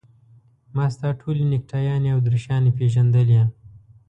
ما 0.75 0.85
ستا 0.93 1.09
ټولې 1.21 1.43
نکټایانې 1.53 2.09
او 2.13 2.19
دریشیانې 2.27 2.71
پېژندلې. 2.77 3.41